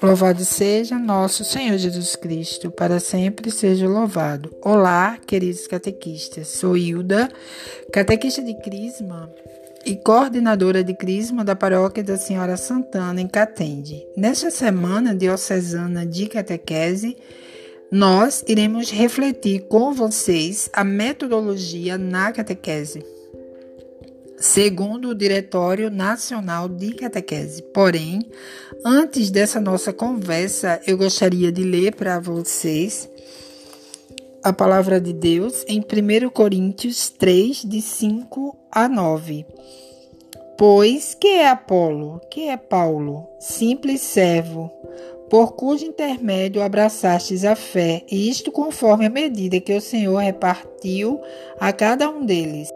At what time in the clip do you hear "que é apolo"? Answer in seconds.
41.14-42.20